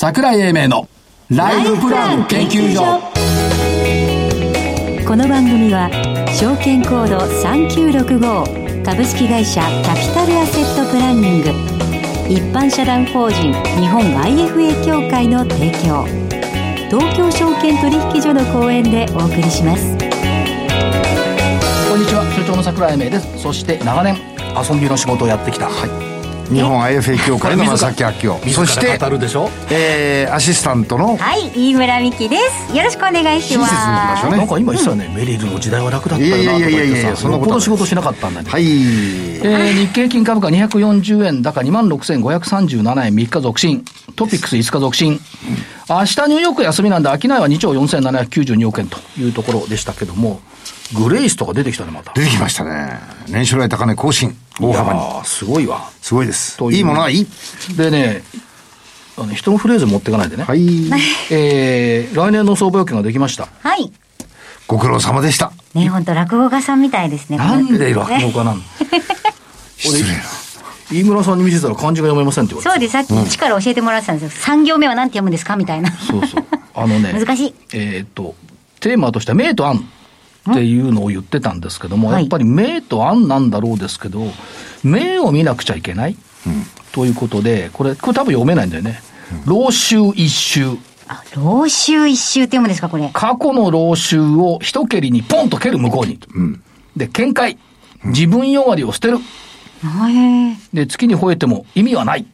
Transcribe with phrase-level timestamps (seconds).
[0.00, 0.88] 桜井英明の
[1.28, 3.00] ライフプラン研究所。
[5.04, 5.90] この番組は
[6.38, 11.48] 証券コード3965株式会社キャピタルアセットプランニング。
[12.32, 16.06] 一般社団法人日本 IFA 協会の提供。
[16.88, 19.98] 東京証券取引所の講演でお送りします。
[21.90, 22.22] こんにちは。
[22.36, 23.42] 所長の桜井英明です。
[23.42, 24.16] そして長年
[24.54, 25.66] 遊びの仕事をやってきた。
[25.66, 26.17] はい
[26.50, 32.76] 日本 IFA 協会の正木明夫そして語るでしょ、えー、アシスタントのはい飯村美希です。
[32.76, 33.74] よろしくお願いします。
[33.74, 34.36] 親切にいきましょうね。
[34.38, 37.16] なんか今言ってたね、うん、メリルの時代は楽だったよなとか言ってさ。
[37.16, 43.84] そんなこと仕事しなかったんだけどはい、えー、日経金株価240円高2万6537円3日続伸。
[44.16, 45.20] トピックス5日続伸。
[45.90, 50.40] 明日ニューヨーク休みなんで商いは2兆4792億円というところでしたけども
[50.94, 52.12] グレイスとか出てきたね、また。
[52.14, 52.98] 出てきましたね。
[53.28, 54.34] 年初来高値更新。
[54.60, 55.00] 大幅に。
[55.24, 55.90] すごいわ。
[56.00, 56.58] すごいです。
[56.72, 57.22] いいものはい？
[57.22, 57.26] い。
[57.76, 58.22] でね、
[59.16, 60.44] あの人のフレーズ持っていかないでね。
[60.44, 60.60] はい。
[61.30, 63.48] えー、来年の相場予見ができました。
[63.62, 63.92] はい。
[64.66, 65.52] ご苦労様でした。
[65.74, 67.38] ね、本当落語家さんみたいですね。
[67.38, 68.56] なんで落語家なの
[69.78, 70.22] 失礼な。
[70.90, 74.54] 飯村さんに見せたら漢字が読めませんって言われてそうです、さっき一から教えてもらってたんですよ。
[74.54, 75.56] 3行目は何て読むんですか？
[75.56, 75.90] みたいな。
[75.92, 76.44] そうそう。
[76.74, 77.12] あのね。
[77.18, 77.54] 難しい。
[77.74, 78.34] えっと、
[78.80, 79.86] テーマとしては、明と暗。
[80.50, 84.26] っていうのを言ってたんですけども、やっぱり明と暗なんだろうですけど、
[84.84, 89.02] 明を見なくちゃいけない、うん、ということで、これ、これ多分読めないんだよね。
[89.44, 90.76] 老衆一周。
[91.06, 93.10] あ、老衆一周って読むんですか、これ。
[93.12, 96.18] 過去の老衆を一蹴りにポンと蹴る向こうに。
[96.34, 96.62] うん、
[96.96, 97.58] で、見解。
[98.04, 99.18] 自分弱りを捨てる。
[100.72, 102.26] で、月に吠えても意味はない。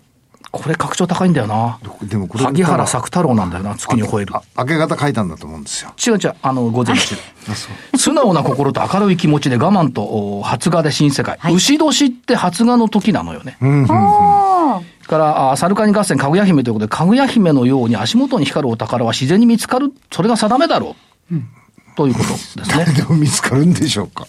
[0.55, 1.79] これ格調高いんだよな。
[2.03, 2.45] でもこれ。
[2.45, 4.35] 萩原作太郎なんだよな、月に吠える。
[4.57, 5.93] 明け方書いたんだと思うんですよ。
[6.07, 7.17] 違う違う、あの、午前中。
[7.99, 11.37] 素直な心と明るい気持ちで我慢と発芽で新世界。
[11.41, 13.57] はい、牛年って発芽の時なのよね。
[13.61, 20.97] うんうんうんから、あサルカニ合戦、かぐや姫ということで、かぐや姫のように足元に光るお宝は自然に見つかる、それが定めだろ
[21.31, 21.35] う。
[21.35, 21.49] うん、
[21.95, 22.65] ということですね。
[22.69, 24.27] 誰でも見つかるんでしょうか。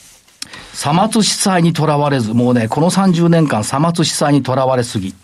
[0.74, 5.16] さまつ司祭にとらわれず、もうね、この30年間、さまつ司祭にとらわれすぎ。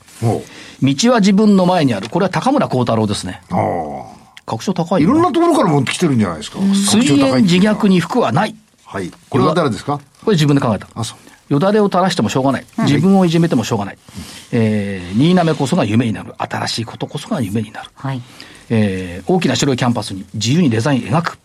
[0.82, 2.10] 道は自分の前にある。
[2.10, 3.42] これは高村光太郎ですね。
[3.50, 4.22] ああ。
[4.46, 6.60] 格調高いいろんなところから持ってきてるんじゃないですか。
[6.60, 8.56] 水源自虐に服はない。
[8.86, 9.12] はい。
[9.30, 10.00] これは誰ですか？
[10.26, 10.88] これ自分で考えた。
[10.94, 11.54] あ、そう。
[11.54, 12.66] よだれを垂らしてもしょうがない。
[12.80, 13.96] 自分をいじめてもしょうがない。
[13.96, 14.06] はい、
[14.54, 16.34] えー、新滑こそが夢になる。
[16.38, 17.90] 新しいことこそが夢になる。
[17.94, 18.22] はい。
[18.70, 21.38] えー、大きな白いキャンパスに自由にデザイン描く。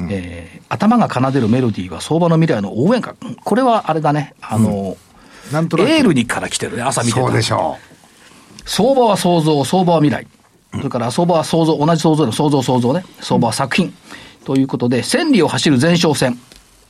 [0.00, 3.14] うん、えー、頭が奏でるメロディーは相場の未来の応援歌。
[3.44, 4.34] これはあれだね。
[4.40, 4.96] あの、
[5.48, 7.87] うん、なんとなくエールにから来てるね、朝見てそうでしょう。
[8.68, 10.26] 相場は創造、相場は未来。
[10.72, 13.02] それから相場は創造、同じ創造の創造創造ね。
[13.20, 13.94] 相場は作品。
[14.44, 16.38] ということで、千里を走る前哨戦。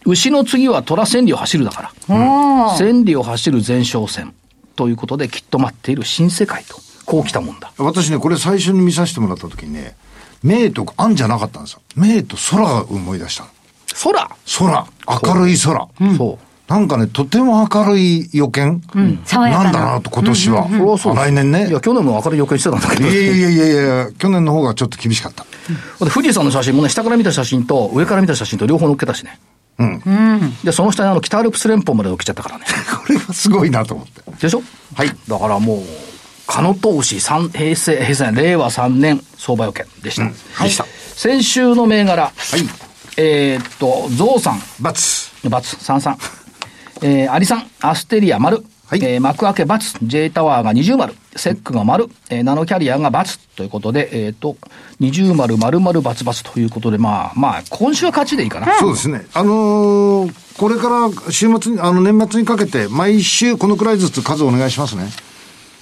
[0.04, 2.76] 牛の次は虎千里を走るだから。
[2.76, 4.34] 千里を走る前哨戦。
[4.74, 6.80] ということで、きっと待っている新世界と。
[7.06, 7.72] こう来たもんだ。
[7.78, 9.96] 私ね、これ最初に見させてもらった時にね、
[10.42, 11.80] 明と暗じゃなかったんですよ。
[11.96, 13.46] 明と空が思い出した
[14.02, 14.28] 空？
[14.58, 14.86] 空。
[15.24, 15.88] 明るい空。
[16.16, 16.47] そう。
[16.68, 20.66] なんかね、とても明るい予見、うん、なんだなと、今年は。
[20.66, 21.68] うんうん、来年ね。
[21.68, 23.08] いや、去年も明るい予見してたんだけど。
[23.08, 23.74] いやいやいやい
[24.06, 25.46] や去年の方がちょっと厳しかった。
[26.00, 29.38] うん、富士山の写真もね、下から見た写真と上から見た写真と両方載っけたしね。
[29.78, 30.00] うん。
[30.62, 32.64] で、その下にあの、北アルプス連峰まで起きちゃったからね。
[33.06, 34.22] これはすごいなと思って。
[34.42, 34.62] でしょ？
[34.94, 35.16] はい。
[35.26, 35.82] だからもう、
[36.46, 40.22] 可能投資三平成、平成、令和3年相場予見でした。
[40.22, 40.70] うん、はい。
[41.14, 42.24] 先週の銘柄。
[42.24, 42.68] はい。
[43.16, 44.60] えー、っと、ゾウさん。
[44.80, 45.28] バツ。
[45.48, 46.16] バツ、三三。
[47.02, 54.56] えー、アリさん、アステリア丸、はい、えー、幕開け×、J タワーが二重丸、セックが丸、えー、ナノキャリアが×ということで、えっ、ー、と、
[54.98, 58.78] 二重丸、丸々××ということで、まあ、まあ、今週は勝ちでいいかな。
[58.78, 59.26] そうですね。
[59.34, 65.08] あのー、これから週末に、あの、年末にかけて、毎週このくらいずつ数お願いしますね。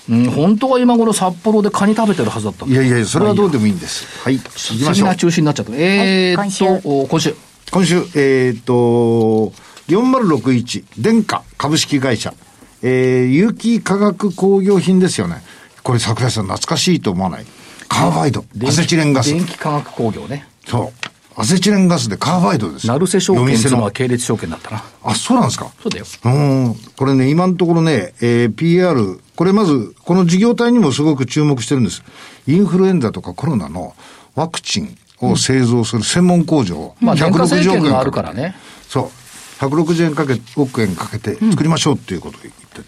[0.09, 4.06] うん、本当は今頃札幌でカニ食べてるはずだったいやいや、それはどうでもいいんです。
[4.22, 4.38] はい。
[4.38, 5.16] 行きましょう。
[5.16, 5.72] 中止になっちゃった。
[5.75, 7.34] えー、っと、はい、今週。
[7.72, 9.53] 今週、えー、っと、
[9.88, 12.34] 4061、電化株式会社。
[12.82, 15.42] えー、有機化学工業品ですよね。
[15.82, 17.46] これ桜井さん懐かしいと思わない？
[17.88, 18.44] カーバイド。
[18.66, 19.32] アセチレンガス。
[19.32, 20.46] 電気化学工業ね。
[20.66, 21.40] そう。
[21.40, 22.87] アセチレンガスでカーバイドです。
[22.87, 24.84] 成瀬証券のは系列証券だったな。
[25.05, 25.70] あ、そうなんですか？
[25.82, 26.05] そうだよ。
[26.25, 26.75] うん。
[26.96, 32.02] これね、今のところね、えー、PR、これまず、この事業体にもすごく注目してるんです。
[32.46, 33.94] インフルエンザとかコロナの
[34.34, 38.55] ワクチンを製造する専門工場を、うん、まあ、160億円があるからね。
[38.88, 39.11] そう。
[39.58, 42.81] 160円かけ、億円かけて作りましょうっていうことを言って、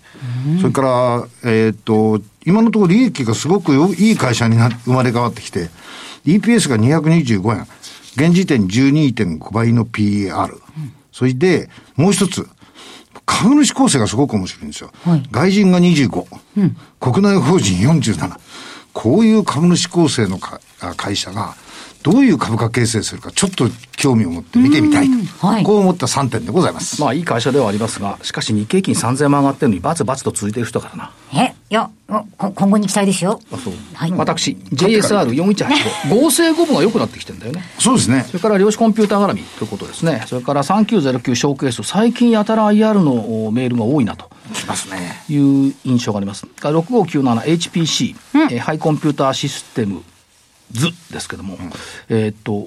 [0.53, 5.71] うん、それから、えー、っと、今のところ利益がすごくいい会社にな生まれ変わってきて、
[6.27, 7.67] EPS が225円、
[8.17, 10.61] 現時点12.5倍の PER、うん、
[11.13, 12.47] それで、もう一つ、
[13.25, 14.91] 株主構成がすごく面白いんですよ。
[15.05, 16.27] はい、外人が25、
[16.57, 18.37] うん、国内法人47。
[18.93, 21.55] こういう株主構成の会社が、
[22.11, 27.03] どういう株価形成するか、ちょっと興味を持って見てみたいと、はい、こう思った3点でございます。
[27.03, 31.13] まあ、いい会社ではありますが、しかし日経金3000万上がってるのに、バツバツと続いてる人からな。
[31.35, 31.91] えいや、
[32.39, 33.43] 今後に期待ですよ。
[33.53, 33.75] あそう。
[33.93, 37.63] はい、私、JSR4185、合成5分が良くなってきてるんだよね。
[37.79, 38.25] そうですね。
[38.27, 40.25] それから量子コンピューター絡みということですね。
[40.27, 44.31] それから3909ショーケース、最近やたら IR のメールが多いなと。
[44.55, 45.23] きますね。
[45.29, 46.47] いう印象があります。
[46.47, 50.03] 6597HPC、うん、えハイコンピューターシステム
[50.73, 51.59] 図ですけども、
[52.11, 52.67] うん、えっと、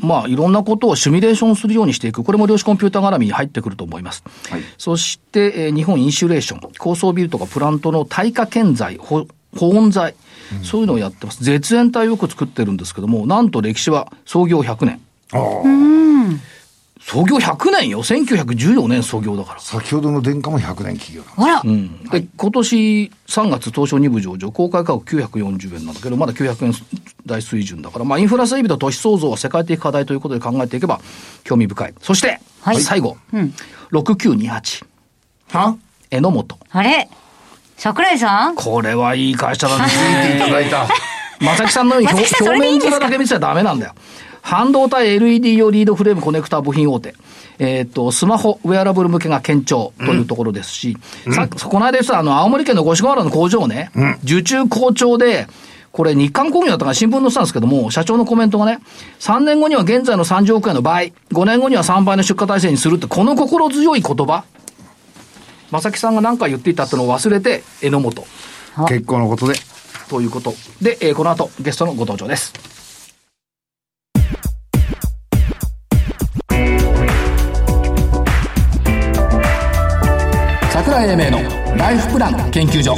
[0.00, 4.22] まあ、いろんなことをシミュレーションするようにしていく、これも量子コンピューター絡みに入ってくると思います。
[4.48, 9.26] はい、そして、えー、日本インシュレーション、高層ビルとかプラントの耐火建材、保
[9.58, 10.14] 温材、
[10.58, 11.42] うん、そういうのをやってます。
[11.44, 15.00] 絶縁体をよく作ってるんですけども、なんと歴史は創業100年。
[15.32, 16.00] ああ。
[17.02, 18.02] 創業100年よ。
[18.02, 19.60] 1914年創業だから。
[19.60, 26.74] 先ほどの殿下も100年企業あら、うん、で、今年3月東証2部上場、公開価格940円なんだけど、まだ900円
[27.26, 31.00] 台水準だから、まあ、インフラ整備と都市創造は世界的課題ということで考えていけば、
[31.42, 31.94] 興味深い。
[32.02, 33.54] そして、はい、最後、うん、
[33.92, 34.84] 6928。
[35.52, 35.76] は？
[36.10, 36.58] 榎本。
[36.70, 37.08] あれ？
[37.76, 38.56] 桜井さん？
[38.56, 39.86] これはいい会社だね。
[39.86, 40.86] いていただいた。
[41.40, 43.94] 正木さんのように表面面だけ見せちゃダメなんだよ。
[44.50, 47.14] 半導体 LED 用リードフレームコネクタ部品大手。
[47.60, 55.46] えっ、ー、と、スマホ、ウェアラブル向けが堅調というところですし、うん、さこの間言ってたあの、青森県の五所川原の工場ね、うん、受注好調で、
[55.92, 58.80] これ日韓工業だったから新聞載ってたんですけども、社長のコメントがね、
[59.20, 64.42] 3年後には現在の30億円の倍、5年後には3倍の出荷体制にするって、この心強い言葉。
[65.70, 68.26] 正木さんが何か言っていたってのを忘れて、榎本。
[68.88, 69.54] 結構のことで。
[70.08, 70.54] ということ。
[70.82, 72.79] で、えー、この後、ゲストのご登場です。
[80.90, 81.38] 桜井英明の
[81.76, 82.96] ライフプラン研究所。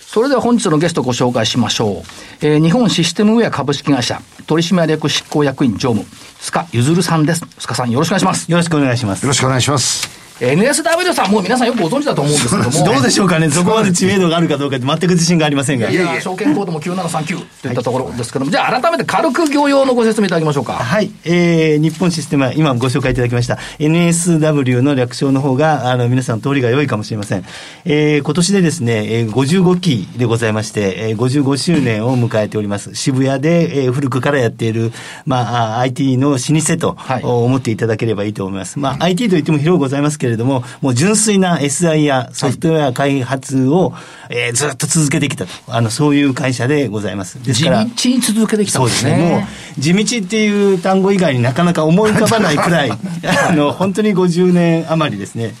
[0.00, 2.02] それでは本日のゲストをご紹介しましょ
[2.42, 6.04] う、えー、日本システムウェア株式会社取締役執行役員常務
[6.40, 7.44] 須賀ゆさんです。
[7.44, 8.50] 須賀さんよろしくお願いします。
[8.50, 9.22] よろしくお願いします。
[9.22, 12.92] よろしくお願いします NSW さん、もう皆さんよくご存知だと思うんですけども。
[12.94, 15.90] どうでしょうかね、そこまで知名度があるかどうかって全く自信がありませんが。
[15.90, 20.74] いやいや、証券コードも9739といったところですけども、はい、じゃあ改めて軽く業用のご説明いただきましょうか。
[20.74, 27.44] はい、えー、日本システムは今ご紹介いただきました NSW の略称の方が、あの、皆さん通りが良いかもしれません。
[27.84, 32.94] えー、今年でですね、55期でございまして、えー、55周年を迎えております。
[32.94, 34.92] 渋谷で、えー、古くからやっている、
[35.26, 38.78] まあ、IT の老舗と、はい、思っていただければいいと思います。
[38.78, 43.98] まあ、IT といっても広くございますけれども、もう純粋な SI やソフトウェア開発を、は
[44.30, 45.52] い、えー、ずっと続けてきたと。
[45.68, 47.42] あの、そういう会社でございます。
[47.42, 47.86] ですから。
[47.86, 49.10] 地道に続けてきたんですね。
[49.10, 49.36] そうですね。
[49.36, 49.46] も
[49.78, 52.90] う、地道っていう単語以外になかなか思い浮かばないくらい、
[53.50, 55.54] あの、本当に50年余りですね、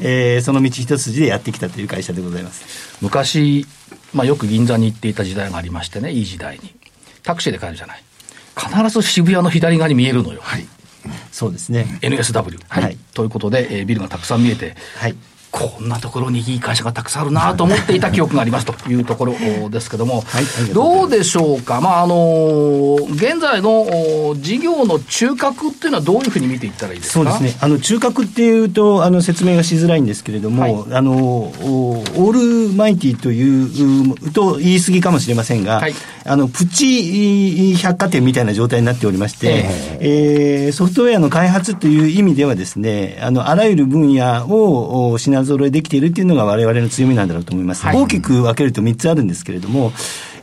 [0.00, 2.96] えー、その道一筋でやってきたという会社でございます。
[3.00, 3.66] 昔、
[4.12, 6.74] まあ、よく銀座に行っていた時代がありましてね、いい時代に。
[7.22, 8.02] タクシーで帰るじゃない。
[8.56, 10.40] 必ず渋谷の左側に見えるのよ。
[10.42, 10.66] はい。
[11.32, 11.98] そうですね。
[12.02, 12.60] NSW。
[12.68, 12.98] はい。
[13.14, 15.16] ということで、えー、ビルがたくさん見えて、はい。
[15.52, 18.66] こんなところにいい会社がたくさんあるなと思っていた記憶があります。
[18.66, 19.34] というところ
[19.68, 27.14] ですけども、はい、どうでしょうか、まああの現在の事業の中核っていうのは、どういうふうに見ていったらいいですか？
[27.14, 39.64] そうですね、あの中核っていうとあの、説明がしづらいんですけれども、はい、あのオールマイティというと言い過ぎかもしれませんが、はい、あのプチ百貨店みたいな状態になっておりまして、
[40.00, 47.84] えー、えー、ソフトウェアの開発という意味ではですね、あのあらゆる分野を品揃えできているっていうのが我々の強みなんだろうと思います。
[47.84, 49.92] はい、大きく分けると3つあるんですけれども、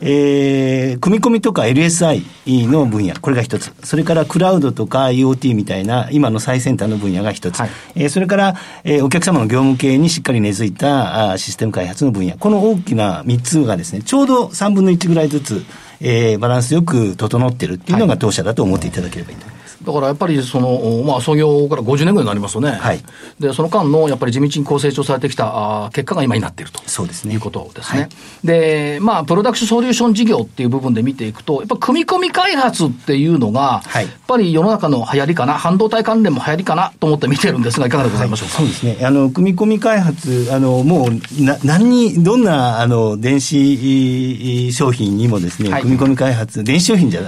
[0.00, 2.24] えー、組み込みとか LSI
[2.68, 3.72] の分野、これが一つ。
[3.84, 7.58] それからクラウドとか IoT みたいな今の最先端の分野が一つ。
[7.58, 12.36] はい、えー、それから、えー、お客様の業務系にしっかり根付いたあシステム開発の分野。
[12.36, 15.64] この大きな3つがですね、ちょうど3分の1ぐらいずつ、
[16.00, 19.59] えー、バランスよく整っているっていうのが当社だと思っていただければいいと思います。
[19.84, 23.00] だからやっぱりその、まあ、創業から50年ぐらいになりますよね、はい、
[23.38, 26.80] でその間のやっぱり地道にこう成長されてきたあ結果が今になっていると。
[26.86, 28.00] そうです、ね、いうことですね。
[28.00, 28.10] はい、
[28.46, 38.56] で、まあ、プロダクションソリューション事業っていう部分で見ていくと、やっぱ組み込み開発っていうのが、はい、やっぱり世の中の流行りかな、半導体関連も流行りかなと思って見てるんですが、いかがでございましょうか？
[38.58, 38.98] そうですね。
[39.04, 47.22] あの組み込み開発、あのもうな何に、どんなあの電子商品にもですね、組み込み開発、電子商品じゃ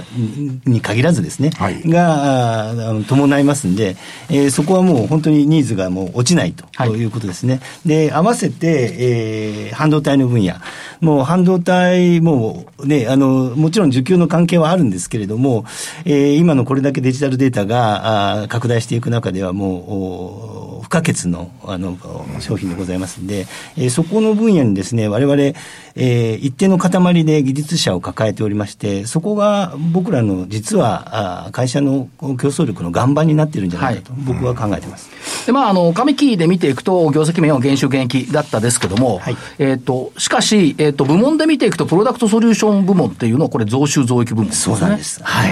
[0.65, 3.95] に限らずですね、があの伴いますんで、
[4.29, 7.55] えー、そこはもう本当にニーズがもう落ちないということですね。
[7.55, 10.55] はい、で、合わせて、えー、半導体の分野。
[11.01, 15.65] もう半導体もね、あの、もちろん需給の関係はあるんですけれども、
[16.05, 20.62] えー、今のこれだけデジタルデータがあ拡大していく中ではもう、不
[20.93, 21.97] 可欠のあの
[22.39, 35.09] 商品でございますんで、えー、そこの分野にですね、我々、えー、一定の塊で技術者を抱えておりまして、そこが僕らの実はあ会社の競争力の岩盤になっているんじゃないかと、僕は考えてます。
[35.45, 44.75] で、まあ、あの、上期で見ていくと、業績面は減収減益だったですけども、はい、えっ、と、しかし、えっ、ー、と、部門で見ていくと、プロダクトソリューション部門っていうのは、これ、増収増益部門ですね。
[44.75, 45.21] そうなんです。
[45.23, 45.51] はい。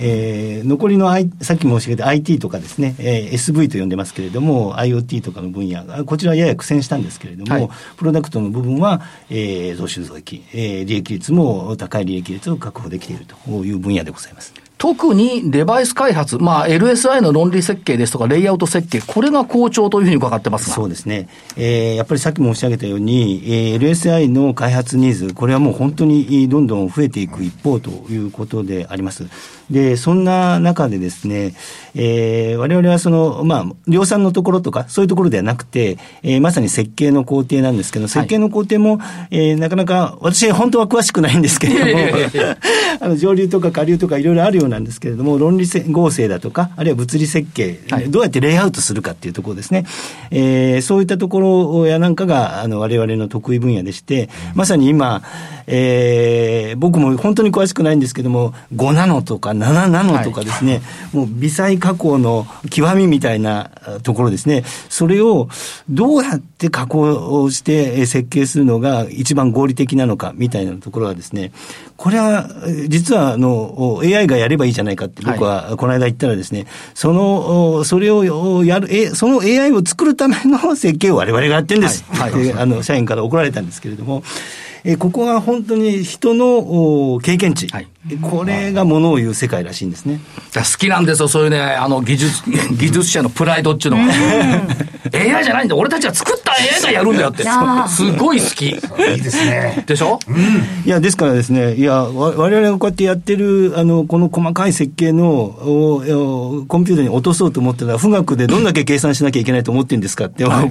[0.00, 14.67] えー、残りの、I、さっき申し上げた IT とかですね、えー、SV と呼んでますけれども、IoT とかの分野、こちらはやや苦戦したんですけれども、はい、プロダクトの部分は、えー、増収増益、えー、利益率も高い利益率を確保できているという分野でございます。
[14.78, 29.26] 特にデバイス開発、まあ、LSI の論理設計ですとか、レイアウト設計、これが好調というふうに伺ってますそうですね、えー、やっぱりさっき申し上げたように、えー、LSI の開発ニーズ、これはもう本当にどんどん増えていく一方ということであります。
[29.68, 31.54] で、そんな中でですね、
[31.94, 42.54] えー、我々はその、まあ、量産のところとか、そういうところではなくて、えー、まさに設計の工程なんですけど、設計の工程も、はい、えー、なかなか、私、本当は詳しくないんですけれども、
[43.00, 49.84] あの上流とか下流とかいろいろあるようなんですけれども、論理合成だとか、あるいは物理設計、はい、どうやってレイアウトするかっていうところですね、
[50.30, 55.22] えー、そういったところやなんかが、あの、我々の得意分野でして、まさに今、
[55.70, 60.80] えー、僕も本当に詳しくないんですけども、5ナノとか7ナノとかですね、は
[61.12, 63.70] い、もう微細加工の極みみたいな
[64.02, 65.48] ところですね、それを
[65.90, 71.52] どうやって加工して設計するのが一番合理的なのかみたいなところはですね、
[71.98, 72.48] これは
[72.88, 84.22] 実はあの AI がやればいいじゃないかって僕はこの間言ったらですね、はい、その、それをやる、え、その AI を作るための設計を我々がやってるんです、はい、はい、あの社員から怒られたんですけれども、
[84.84, 87.88] えここは本当に人の経験値、はい、
[88.22, 90.20] これがものを言う世界らしいんですね。
[90.54, 94.08] 好きなんですよ、そういうね、あの技術、技術者のプライドっていうのは。
[95.12, 97.44] AI じゃないんだ、俺たちは作った AI がやるんだよって。
[97.88, 98.66] すごい好き。
[98.66, 99.84] いいですね。
[99.86, 100.36] でしょ、うん、
[100.84, 110.70] いや、ですからですね、いや、われわれがこうやってやってる、あの、この細かい設計のおコンピューターに落とそうと思ったら、富岳でどんだけ計算しなきゃいけないと思ってるんですかって、はい、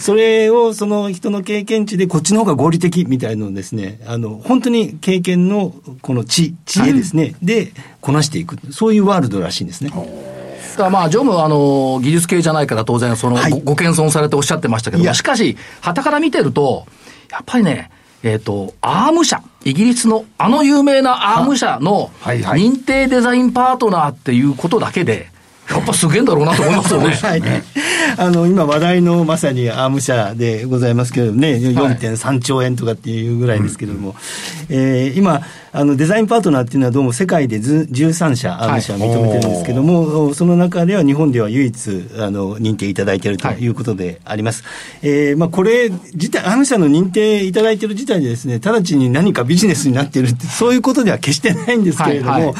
[0.00, 8.58] それをその人の経験値でこっちの方が合理的みたいのをですね、あの、本当に経験のこの知、知恵ですね、で、こなしていく。
[8.72, 9.92] そういうワールドらしいんですね。
[10.82, 16.86] だまあ、常務はあの技術系じゃないから当然そのご、はい、ご謙遜されておっしゃってましたけどしかし、はたから見てると、
[17.30, 17.90] やっぱりね、
[18.22, 25.30] えっ、ー、と、アーム社、イギリスのあの有名なアーム社の認定デザインパートナーっていうことだけで、
[25.68, 27.14] やっぱすげえんだろうなと思いますよね。
[27.22, 27.42] はい、
[28.18, 34.18] あの、今話題のまさにアーム社でございますけれどもね、4.3兆円とかっていうぐらいですけれども、はい、
[34.70, 35.40] えー、今、
[35.74, 44.64] あのデザインパートナーっていうのはどうも世界で13社、アーム社認めてるんですけども、はい、その中では日本では唯一あの認定いただいているということであります。
[44.64, 52.54] はい、えー、まあ、これ自体、アーム社の認定いただいている自体でですね、直ちに何かビジネスになっているって、そういうことでは決してないんですけれども、はいはい、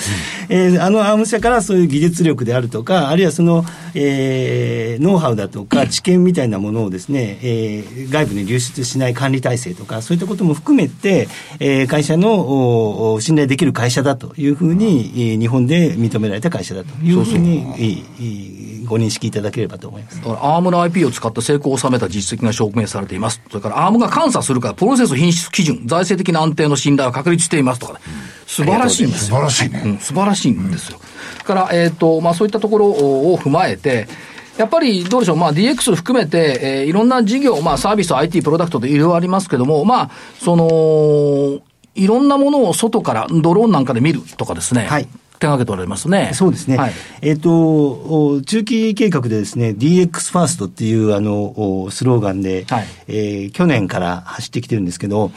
[0.49, 3.63] えー、あのアーム社からそういう技術力であるとか、あるいはその、
[3.95, 11.29] えー、ノウハウだとか 知見みたいなものをですね、えー、外部に流出しない管理体制とか、そういったことも含めて、
[11.61, 20.17] えー、会社の信頼できる会社だというふうに、日本で認められた会社だというふうにご認識いただければと思います。
[20.17, 28.01] だからアームの IP を使って成功を収めた実績が証明されています、それからアームが監査するから、プロセス品質基準、財政的な安定の信頼を確立していますとか、ね、
[28.47, 29.37] 素晴らしいんですよ。
[29.37, 29.83] 素晴らしいね。
[29.85, 31.01] うん、素晴らしいんですよ。
[31.45, 34.09] から、えっ、ー、と、まあそういったところを踏まえて、
[34.57, 41.63] やっぱりどうでしょう、まあ、DX 含めて、えー、いろんな事業、まあ、サービス、IT、プロダクトでいろいろありますけども、まあ、その、
[41.95, 44.87] いろんなものを外からドローンなんかで見るとかですね。
[44.87, 45.09] はい。
[45.43, 46.31] 手がけておられますね。
[46.35, 46.77] そうですね。
[46.77, 55.33] はい、えっ、ー、と、中期計画でですね、DX ファーストっていうあの、スローガンで、はい、えー、去年から走ってきてるんですけど、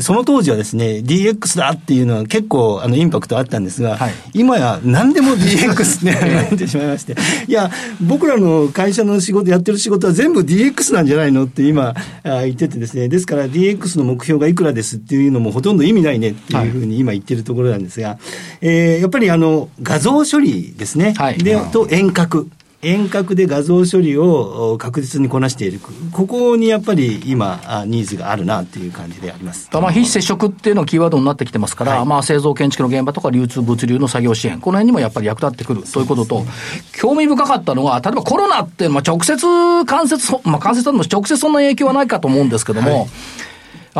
[0.00, 7.14] その当時はですね、DX だっていうのは結構あのインパクトあったんですが、はい、今や何でも DX ってなってしまいまして、
[7.46, 18.18] いや、僕らの会社の仕事、やってる仕事は全部 DX なんじゃないのって今あ言っててですね、ですから DX の目標がいくらですっていうのもほとんど意味ないねっていうふうに今言ってるところなんですが、
[18.60, 19.49] えー、やっぱりあの、
[19.82, 21.14] 画像処理ですね。
[21.16, 22.50] はい、で、と遠隔。
[22.82, 25.80] 遠隔で画像処理を確実にこなしている、
[26.12, 29.68] ここにやっぱり今、ニーズがあるなという感じであります。
[29.70, 36.46] まあ非接触っていうのがキーワードになってきてますから、はい、まあ製造建築の現場とか流通物流の作業支援、この辺にもやっぱり役立ってくるということと、
[36.98, 39.36] 興味深かったのは、例えばコロナって、まあ、直接
[39.84, 43.08] 間接、まあ、間接でも直接そんな影響はないかと思うんですけども、はい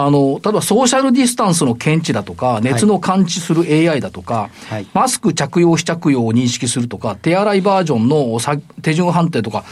[0.05, 8.39] あの、例えばソーシャルディスタンスの検知だとか、熱の感知する AI だとか、はい、マスク着用非着用を認識するとか、手洗いバージョンの
[8.83, 9.65] 手順判定とか、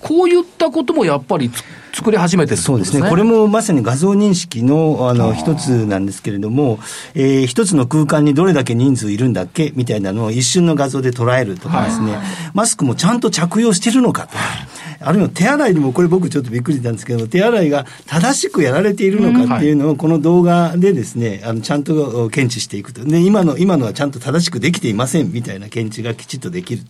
[0.00, 1.50] こういったこともやっぱり
[1.92, 3.08] 作り始めてる、ね、そうですね。
[3.08, 6.78] これもまさに画像認識の、あの、一つなんですけれども、
[7.14, 9.72] えー、一つの空間にどれだけ人数いるんだっけ？
[9.74, 14.38] みたいなのを一瞬の画像で捉えるとかですね、はい、マスクもちゃんと着用してるのかとか、
[15.00, 23.04] あるいは手洗いにも、これ僕ちょっとびっくりしたんですけど、手洗いが正しくやられているのかっていうのを、この動画でですね、あの、ちゃんと検知していくと。
[23.04, 26.82] で、今の、今のはちゃんと正しくできていませんみたいな検知がきちっとできる。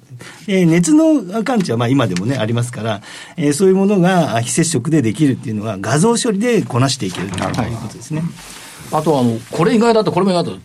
[0.49, 3.03] えー、熱の感知はまあ今でもね、ありますから、
[3.37, 8.23] えー、そういうものが非接触でできるっていうのは、画像処理でこなしていけるということですね。
[8.93, 10.59] あとあの、これ意外だと、これも意外だと、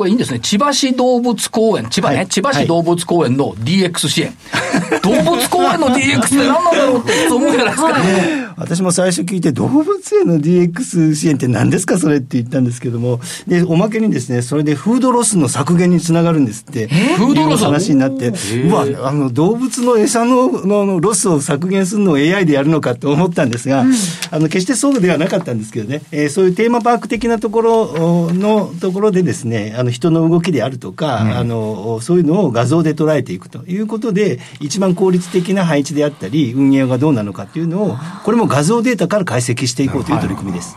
[0.00, 0.40] これいいんですね。
[0.40, 4.32] 千葉市動物公園、千葉ね、はい、千葉市動物公園の DX 支援。
[4.50, 7.98] はい、動物公園の DX って何なんだろうって思うじゃないですか。
[7.98, 11.98] ね、私も最初聞いて、動物園の DX 支援って何ですか？
[11.98, 18.28] それって言ったんですけども、で、おまけにですね、それでフードロスの削減につながるんですって、フードロス話になって、
[18.64, 23.92] うわ、あの、動物の餌ののロスを削減するのを AI でやるのかと思ったんですが、うん、
[24.30, 40.76] あの、決してそうではなかったんですけどね、えー、そういうテーマパーク的なところのところでですね、あの、人の動きであるとか、うん、あのそういうのを画像で捉えていくということで、一番効率的な配置であったり、運営がどうなのかっていうのを、これも画像データから解析していこうという取り組みです。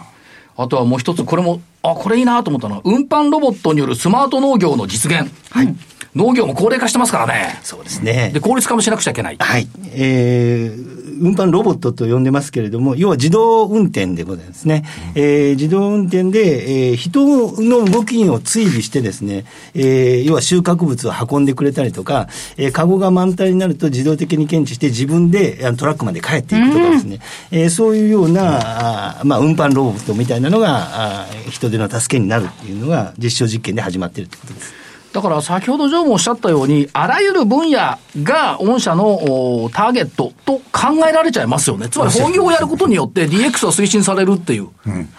[0.55, 5.32] あとはもう一つ、これも、あ、これいいなと思ったのは、運搬ロボットによるスマート農業の実現。
[5.50, 5.75] はい。
[6.15, 7.60] 農業も高齢化してますからね。
[7.63, 8.32] そうですね。
[8.34, 9.38] で、効率化もしなくちゃいけない。
[9.39, 9.67] はい。
[9.93, 14.84] えー、運搬ロボットと呼んでますけれども、要は自動運転でございますね。
[15.15, 17.25] うん、えー、自動運転で、えー、人
[17.62, 22.27] の動きを追尾してですね、えー、要は収穫物を運んでくれたりとか、
[22.58, 27.20] えー、カゴが満タンになると自動的に検知して自分でトラックまで帰っていくとかですね、
[27.51, 34.82] うん、えー、そういうような、あまあ、運搬ロボットみたいなのが、あ人手の助けになるっていうのが実証実験で始まっているということです。
[35.13, 41.88] だから先ほどジョーもおっしゃったように、あらゆる分野が御社のターゲットと考えられちゃいますよね。
[41.88, 44.70] つまり本業をやることによって DX を推進されるっていう。
[44.88, 45.10] うん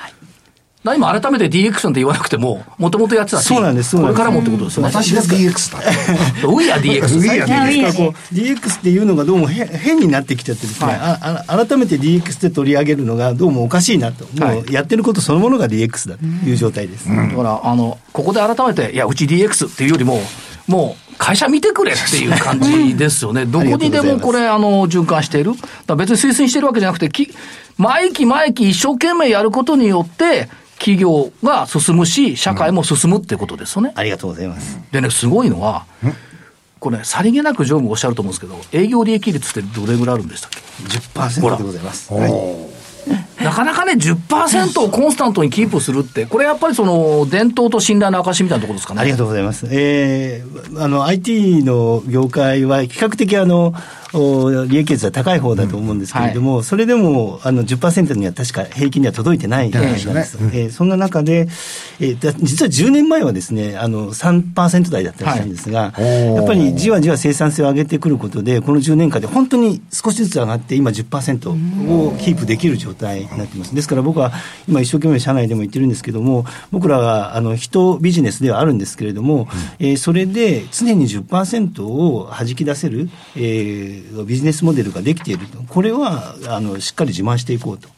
[0.92, 4.92] 今改めて DX なんて言わなくても、もともとやってたし、そうなんです、これからもってことですよね。
[4.92, 5.78] 私が DX だ。
[6.48, 7.18] ウィア DX。
[7.18, 8.12] ウィア DX。
[8.32, 14.26] DX っていうのがどうも変になってきちゃってですね、はい、改めて DX って取り上げるのがどうもおかしいなと。
[14.38, 17.08] もうやってることそのものが DX だという状態です。
[17.08, 20.20] だから、あの、ここで改めて、いや、うち DX っていうよりも、
[20.66, 23.44] もう会社見てくれっていう感じですよね。
[23.46, 25.52] どこにでもこれ、あの、循環している。
[25.86, 27.32] だ別に推進してるわけじゃなくて、き
[27.76, 33.92] 毎期毎期一生懸命やることによって、企業が進むし、社会も進むってことですよね。
[33.94, 34.78] ありがとうございます。
[34.92, 35.86] でね、すごいのは、
[36.80, 42.12] これ、ね、さりげなく常務おっしゃると思うんですけど、営業利益率ってどれぐらいあるんでしたっけ ?10% でございます。
[42.12, 42.74] はい
[43.42, 49.00] なかなかね、10%をコンスタントにキープするって、これやっぱりその伝統と信頼の証みたいなところですかね？
[49.02, 49.66] ありがとうございます。
[49.70, 53.74] えー、あの、IT の業界は比較的あの、
[54.68, 59.78] 利益率は高い方だと思うんですけれども、うんはい、それでもあの10%には確か平均には届いてないんで
[60.24, 60.48] す、ね。
[60.48, 61.48] うん、えー、そんな中で、
[62.00, 73.74] えー、実は10年前はですねあの3%台だったりしたんですが、はい、やっぱりじわじわ生産性を上げてくることで、この10年間で本当に少しずつ上がって、今10%をキープできる状態になっています。
[73.74, 74.32] ですから僕は
[74.68, 79.48] 今一生懸命社内でも言ってるんですけども、僕らはあの人ビジネスではあるんですけれども、
[79.80, 87.88] うん、えー、それで常に10%を弾き出せる、えー、ビジネスモデルができていると、これはあのしっかり自慢していこうと。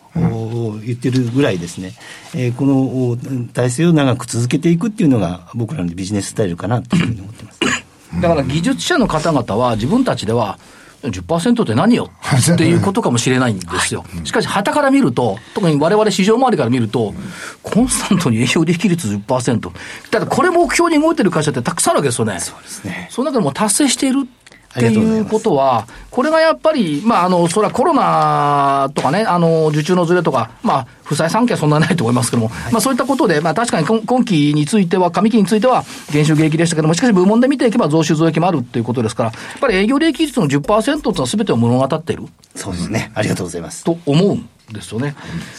[0.82, 1.92] 言ってるぐらいですね、
[2.34, 7.60] えー、この体制を長く続けていくっていうのが僕らのビジネススタイルかなというふうに思ってます。
[8.22, 10.58] だから技術者の方々は自分たちでは
[11.02, 12.10] 10%って何よ？
[12.52, 14.04] っていうことかもしれないんですよ。
[14.24, 17.14] しかし、はたから見ると、特にわれわれ市場周りから見ると、
[17.62, 19.70] コンスタントに営業利益率10%。
[20.10, 22.40] だこれ目標に動いてる会社ってたくさんあるわけですよね。
[22.40, 23.08] そうですね。
[23.10, 24.26] その中でも達成している
[24.76, 42.24] っていうことは、これがやっぱり、まあ、あの、それはコロナとかね、あの、受注のずれとか、まあ、負債産経はそんなないと思いますけども、はい、まあ、そういったことで、まあ、確かに今期については、上期については、減収減益でしたけども、しかし部門で見ていけば増収増益もあるっていうことですから、やっぱり営業利益率の10%っていうのは全てを物語っている。
[42.54, 43.12] そうですね。
[43.14, 43.84] ありがとうございます。
[43.84, 45.14] と思うんですよね。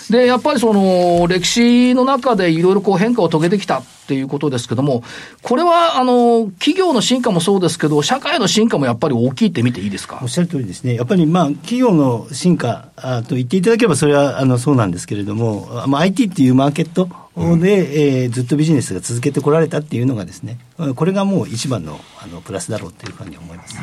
[0.10, 5.04] で、やっぱりその、歴史の中でいろいろこう変化を遂げてきたっていうことですけども、
[5.42, 10.20] これは、あの、企業の進化もそうですけど、社会の進化もやっぱり大きいって見ていいですか？
[10.22, 10.96] おっしゃる通りですね。
[10.96, 17.12] やっぱりまあ、企業の進化あと言っていただければ、それはあのそうなんですけれども、まあ、IT っていうマーケットで、
[17.44, 20.58] うん、えー、ずっとビジネスが続けてこられたっていうのがですね、
[20.96, 23.76] これがもう一番のあのプラスだろうというふうに思います。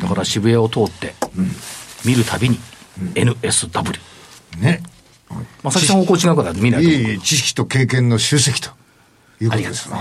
[0.00, 1.14] だから渋谷を通って、
[2.04, 2.58] 見るたびに
[3.14, 4.13] NSW。
[4.56, 4.82] ね。
[5.62, 6.88] まさきさん方向違うから見ないと。
[6.88, 8.70] いい知識と経験の集積と。
[9.40, 9.96] いうことですね。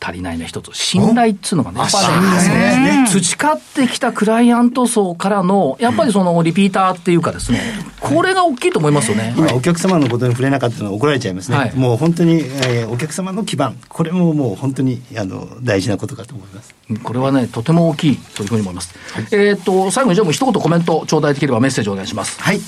[0.00, 7.60] 足りないの一つ、信頼っつうのがね、やっぱね、培ってきたクライアント層からの、やっぱりそのリピーターっていうかですね、
[7.98, 9.34] これが大きいと思いますよね。
[9.36, 11.56] 今、お客様のことに触れなかったのは怒られちゃいますね。
[11.56, 16.74] はい、もう本当に、えー、お客様の基盤、これももう本当にあの大事なことかと思います。
[17.02, 18.94] これはね、とても大きいというふうに思います。
[19.12, 22.40] はい、えっ、と、最後にじゃあもう一言コメント頂戴できればメッセージお願いします。
[22.40, 22.60] はい。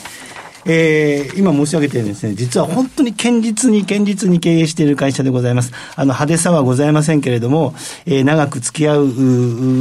[0.66, 5.73] えー、今申し上げているですね、実は本当に堅実に堅実に経営している会社でございます。
[5.96, 7.75] あの、派手さはございませんけれども、
[8.07, 9.07] えー、長く付き合う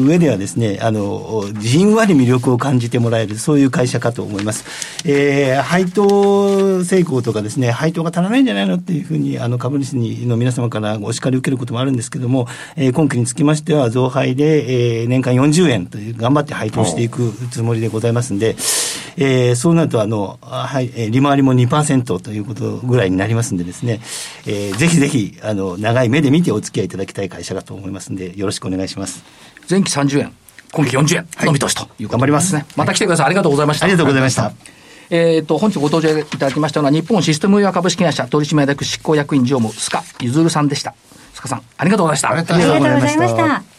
[0.06, 4.66] 上ではですね、あの、じんわり魅力を感じてもらえる、そういう会社かと思います。
[5.06, 18.56] えー、配当成功とかですね、配当が足らないんじゃないのっていうふうに、あの、株主の皆様からお叱り受けることもあるんですけども、えー、今期につきましては、増配で、えー、年間40円という、頑張って配当していくつもりでございますんで、
[19.18, 24.02] えー、そうなると、あの、はい、利回りも2%ということぐらいになりますんでですね、
[24.46, 29.24] えー、ぜひぜひ、あの、長い目で見てお付き合いいただきたい会社だと思いますんで、よろしくお願いします。
[29.70, 30.34] 前期30円、
[30.72, 32.66] 今期40円、の見通しという頑張りますね。
[32.76, 33.26] また来てください。
[33.28, 33.86] ありがとうございました。
[33.86, 34.52] ありがとうございました。
[35.10, 40.94] えっ、と、本日ご登場いただきましたのは、日本システムウェア株式会社取締役執行役員常務、須賀ゆずるさんでした。
[41.34, 42.30] 須賀さん、ありがとうございました。
[42.30, 43.79] ありがとうございました。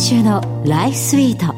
[0.00, 1.52] 週のライフスイート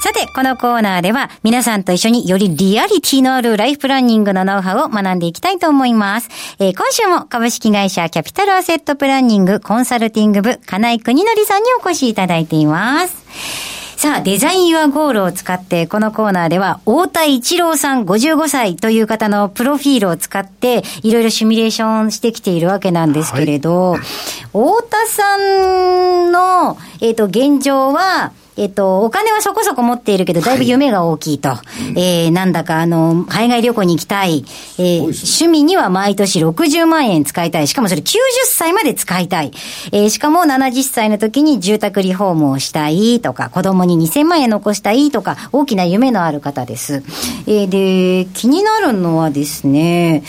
[0.00, 6.28] さて、このコーナーでは皆さんと一緒によりリアリティのあるライフプランニングのノウハウを学んでいきたいと思います。
[6.58, 13.77] えー、今週も株式会社キャピタルアセットプランニングコンサルティング部、金井国則さんにお越しいただいています。
[13.98, 24.00] さあ、デザインユアゴールを使って、このコーナーでは、大田一郎さん55歳という方のプロフィールを使って、いろいろシミュレーションしてきているわけなんですけれど、はい、
[24.52, 31.50] 大田さんの、えっ、ー、と、現状は、えっと、お金はそこそこ持っているけど、だいぶ夢が大きいと。
[31.50, 31.62] は
[31.94, 34.44] い、えー、なんだか、あの、海外旅行に行きたい。
[34.78, 37.68] えー、趣味には毎年60万円使いたい。
[37.68, 38.16] しかもそれ90
[38.46, 39.52] 歳まで使いたい。
[39.92, 47.04] えー、しかも70歳の時に住宅リフォームをしたいとか、子供に2000万円残したいとか、大きな夢のある方です。
[47.46, 50.24] えー、で、気になるのはですね、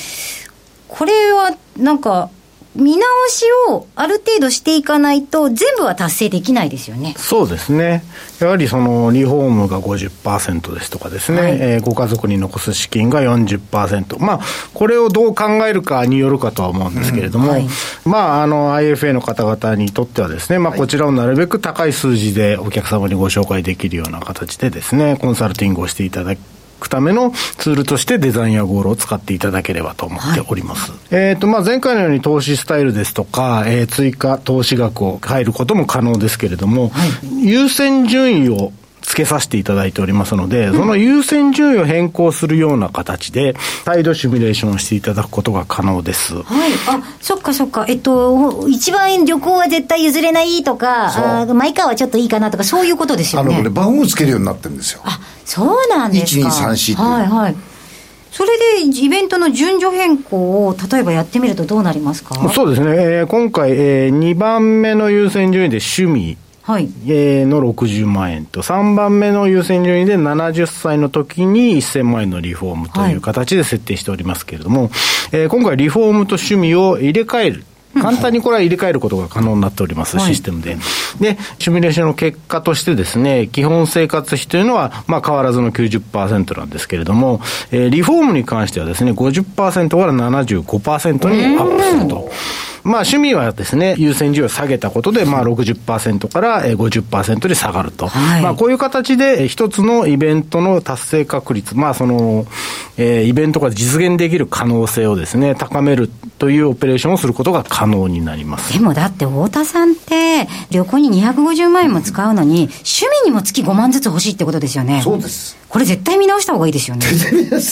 [0.87, 2.29] これはなんか、
[2.75, 7.15] 見直しをある程度していかないと、全部は達成できないですよね。
[7.17, 8.03] そうですね、
[8.39, 14.39] やはりそのリフォームが50%ですとかですね、はい、えー、ご家族に残す資金が40%、まあ、
[14.73, 17.67] これをどう考えるかによるかとは思うんですけれども、うんはい、
[18.05, 26.39] まあ、あの IFA の方々にとってはですね、まあ、こちらをなるべく高い数字でお客様にご紹介できるような形でですね、コンサルティングをしていただき
[26.79, 30.91] くためのツールとしてデザインやゴールを使っていただければと思っております。
[30.91, 38.71] はい、えっ、ー、と、まあ、前回のように投資スタイルですとか、えー、追加投資額を変えることも可能ですけれども、はい、優先順位を
[39.09, 46.35] つけさせていただいておりますので、その優先順位を変更するような形で、再度シミュレーションをしていただくことが可能です。
[46.35, 46.71] はい。
[46.87, 47.85] あ、そっかそっか。
[47.89, 53.49] えっと、一番円旅行は絶対譲れないとか、あマイカーはちょっといいかなとか、そういうことですよね。
[53.49, 55.01] あの、これ番号つけるようになってるんですよ。
[55.03, 56.47] あ、そうなんですか。
[56.47, 57.55] 1234ってはいはい。
[58.31, 58.49] それ
[58.83, 62.35] でイベントの順序変更を例えばやってみるとどうなりますか？
[62.53, 66.37] そうですね、えー、今回、えー、2番目の優先順位で趣味
[66.69, 74.91] はい、えー、の60万円と、3番目の優先順位で70歳の時に1000万円のリフォームという形で設定しておりますけれども、はい、
[75.31, 77.63] えー、今回リフォームと趣味を入れ替える。
[77.99, 80.77] 簡単にこれは入れ替えることが可能になっております、システムで。
[81.19, 92.29] で、シミュレーションの結果としてですね、基本生活費というのは、まあ変わらずの90%なんですけれども、えー、リフォームに関してはですね、50%から75%にアップすると。
[92.83, 98.07] まあ趣味はですね、優先順位を下げたことで、まあ60%から50%に下がると。
[98.07, 102.45] はい、まあこういう形で一つのイベントの達成確率、まあその、
[102.97, 108.73] えー、イベントが実現できる可能性をですね、高めるというオペレーションをすることが可能になります。
[108.73, 115.01] でもだって太田さんって旅行に250万円も使うのに、趣味にも月5万ずつ欲しいってことですよね。
[115.03, 115.57] そうです。
[115.69, 117.05] これ絶対見直した方がいいですよね。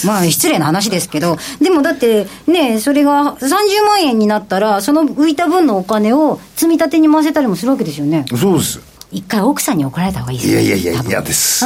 [0.06, 8.24] まあ失礼な話ですけど、でもだってね、それが30万円になったら、その浮いた分のお金を積み立てに回せたりもするわけですよね。
[8.36, 8.80] そうです。
[9.10, 11.64] 一回奥さんに怒られた方がいいですいやいやいや、嫌です。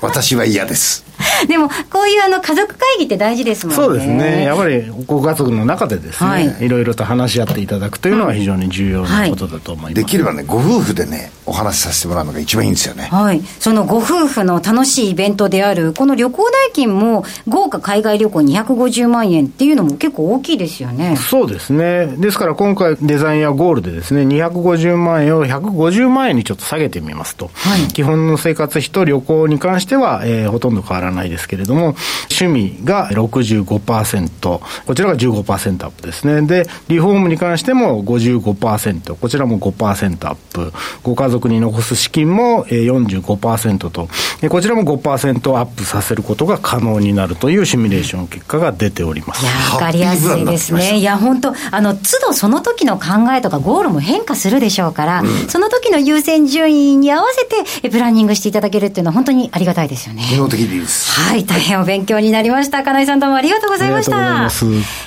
[0.00, 1.04] 私は嫌です。
[1.48, 3.82] でも、こういうあの家族会議って大事ですもんね。
[3.82, 4.44] そうですね。
[4.44, 9.94] やっぱりご家族の中でですね、はい、いろいろと話し合っていただくというのは非常に重要なことだと思います。
[9.94, 13.04] できればね、ご夫婦でね、お話しさせてもらうのが一番いいんですよね。
[13.04, 13.42] はい。
[13.58, 21.16] そのご夫婦の楽しいイベントである、この旅行代金も豪華海外旅行250万円っていうのも結構大きいですよね。
[21.16, 22.06] そうですね。
[22.18, 31.94] ですから今回デザインやゴールでですね、250万円を150万円にちょっと下げてみますと、はい、基本の生活費と旅行に関しては、えー、ほとんど変わらないですけれども、
[32.30, 36.42] 趣味が65%、こちらが15%アップですね。
[36.46, 44.08] で、リフォームに関しても55%、こちらも5%アップ、ご家族に残す資金も45%と、
[44.50, 49.42] こちらも5%アップさせることが可能になるというシミュレーション結果が出ております。
[49.42, 50.98] いや、わかりやすいですね。
[50.98, 57.44] いや、本当あの、都度その時の考えとかゴールも変化するでしょうから、うん、その時の優先順位に合わせ
[57.80, 60.22] てプランニングしていただけるっていうのは本当にありがたいですよね。
[60.22, 61.20] 機能的です。
[61.20, 62.82] はい、大変お勉強になりました。
[62.82, 64.48] 金井さんどうもありがとうございました。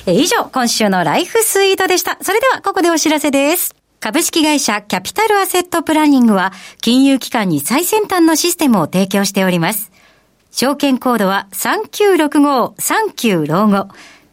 [0.06, 2.18] え以上、今週のライフスイートでした。
[2.20, 3.74] それでは、ここでお知らせです。
[4.00, 9.90] 株式会社キャピタルアセットプランニングは、金融機関に最先端のシステムを提供しております。
[10.52, 13.88] 証券コードは3965-39老後。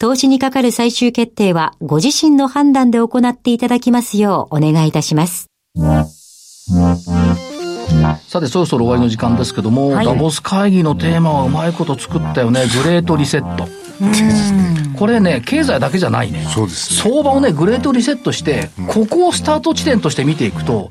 [0.00, 5.50] 投資にかかる最終決定はご自身の判断で行っていただきますようお願いいたします。
[8.26, 12.64] さて、そろそろ終わりの時間ですけども、はい、ダボス会議のテーマはうまいこと作ったよね。
[12.82, 13.68] グレートリセット。
[14.98, 16.46] これね、経済だけじゃないね。
[16.48, 20.90] そうです、ね、相場をね、グレートリセットして、ここをスタート地点として見ていくと、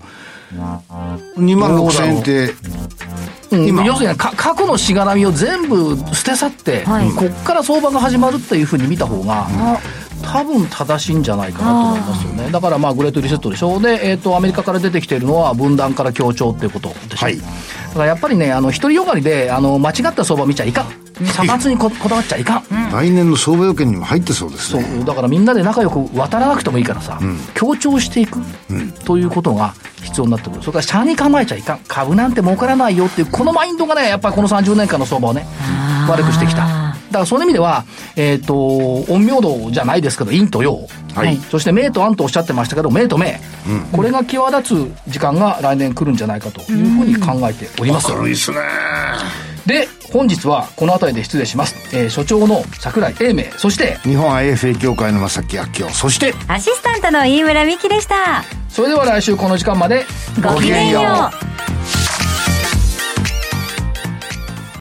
[0.53, 2.53] 2万6000円って、
[3.51, 9.47] うん、要するに過去のしがらみを全部捨て去って、はい、こっから相場が始まるっていうふうに見た方が、
[10.23, 12.51] 多分正しいんじゃないかなと思いますよね。
[12.51, 13.81] だからまあグレートリセットでしょう。
[13.81, 17.29] で、えっ、ー、と、アメリカから出てきているのは分断から協調っていうことでしょう。
[17.29, 17.43] はい、だ
[17.93, 21.08] からやっぱりね、あの、独りよがりで、あの、間違った相場を見ちゃいかん。
[21.27, 24.83] 差別にここだわっちゃいかん、うん、来年の相場予見にも入ってそうですね。
[24.83, 25.05] そう。
[25.05, 30.61] だからみんなで仲良く渡らなくてもいいからさ、うん、協調していく、うん、ということが必要になってくる。
[30.61, 31.79] それから社に構えちゃいかん。
[31.87, 35.45] 株なんて儲からないよっていうこのマインドがねやっぱりこの30年間の相場をね
[36.07, 36.89] 悪くしてきた。
[37.09, 40.87] だからそういう意味では、えっ、ー、と、陰陽道じゃないですけど、陰と陽。
[41.15, 41.37] はい。
[41.37, 43.25] そして明と暗とおっしゃってましたけど、明と明。
[43.67, 48.11] うん、これが際立つ時間が来年来るんじゃないかというふうに考えております。
[48.11, 48.57] 明るいですね。
[49.65, 51.75] で、本日はこの辺りで失礼します。
[51.95, 58.43] えー、所長の櫻井英明、そして、日本 IFA 協会の正木明夫、そして、アシスタントの飯村美希でした。
[58.69, 60.05] それでは来週この時間まで、
[60.41, 61.98] ごきげんよう。